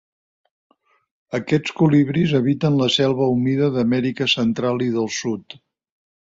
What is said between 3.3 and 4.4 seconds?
humida d'Amèrica